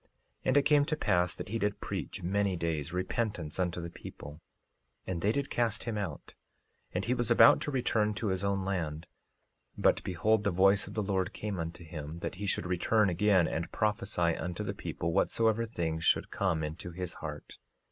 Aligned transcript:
And 0.43 0.57
it 0.57 0.63
came 0.63 0.83
to 0.85 0.95
pass 0.95 1.35
that 1.35 1.49
he 1.49 1.59
did 1.59 1.79
preach, 1.79 2.23
many 2.23 2.55
days, 2.55 2.91
repentance 2.91 3.59
unto 3.59 3.79
the 3.79 3.91
people, 3.91 4.41
and 5.05 5.21
they 5.21 5.31
did 5.31 5.51
cast 5.51 5.83
him 5.83 5.95
out, 5.95 6.33
and 6.91 7.05
he 7.05 7.13
was 7.13 7.29
about 7.29 7.61
to 7.61 7.69
return 7.71 8.15
to 8.15 8.29
his 8.29 8.43
own 8.43 8.65
land. 8.65 9.05
13:3 9.77 9.81
But 9.83 10.03
behold, 10.03 10.43
the 10.43 10.49
voice 10.49 10.87
of 10.87 10.95
the 10.95 11.03
Lord 11.03 11.33
came 11.33 11.59
unto 11.59 11.83
him, 11.83 12.17
that 12.21 12.33
he 12.41 12.47
should 12.47 12.65
return 12.65 13.11
again, 13.11 13.47
and 13.47 13.71
prophesy 13.71 14.35
unto 14.35 14.63
the 14.63 14.73
people 14.73 15.13
whatsoever 15.13 15.67
things 15.67 16.03
should 16.03 16.31
come 16.31 16.63
into 16.63 16.89
his 16.89 17.13
heart. 17.21 17.59